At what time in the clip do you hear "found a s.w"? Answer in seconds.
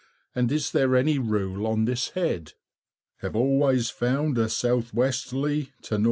3.91-4.95